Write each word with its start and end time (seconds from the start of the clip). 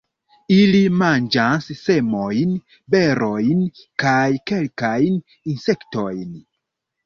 Ili 0.53 0.79
manĝas 1.01 1.67
semojn, 1.81 2.57
berojn 2.95 3.61
kaj 4.07 4.25
kelkajn 4.55 5.23
insektojn. 5.57 6.29